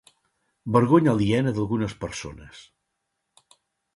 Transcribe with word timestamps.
Vergonya 0.75 1.13
aliena 1.17 1.53
d'algunes 1.57 1.95
persones 2.05 2.63